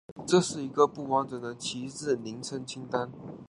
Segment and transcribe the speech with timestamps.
[0.25, 3.11] 这是一个不完整的旗帜昵称清单。